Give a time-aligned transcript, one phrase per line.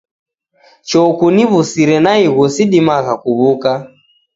[0.87, 3.71] Choo kuniw'usire naighu sidimagha kuw'uka